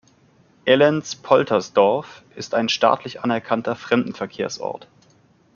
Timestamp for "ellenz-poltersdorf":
0.65-2.23